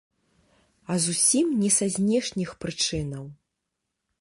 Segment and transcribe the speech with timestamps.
[0.85, 3.23] А зусім не са знешніх прычынаў.